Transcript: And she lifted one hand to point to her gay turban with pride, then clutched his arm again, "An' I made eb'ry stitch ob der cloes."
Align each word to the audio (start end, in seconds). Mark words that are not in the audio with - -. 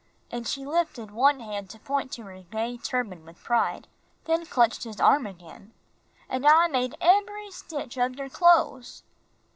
And 0.31 0.47
she 0.47 0.65
lifted 0.65 1.11
one 1.11 1.41
hand 1.41 1.69
to 1.69 1.79
point 1.79 2.11
to 2.13 2.23
her 2.23 2.41
gay 2.49 2.75
turban 2.75 3.23
with 3.23 3.37
pride, 3.43 3.87
then 4.25 4.47
clutched 4.47 4.83
his 4.83 4.99
arm 4.99 5.27
again, 5.27 5.73
"An' 6.27 6.43
I 6.43 6.67
made 6.67 6.95
eb'ry 6.99 7.51
stitch 7.51 7.99
ob 7.99 8.15
der 8.15 8.27
cloes." 8.27 9.03